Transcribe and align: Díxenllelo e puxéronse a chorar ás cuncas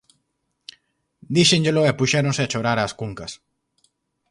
Díxenllelo 1.35 1.81
e 1.89 1.91
puxéronse 1.99 2.41
a 2.43 2.49
chorar 2.51 2.77
ás 2.85 2.93
cuncas 2.99 3.31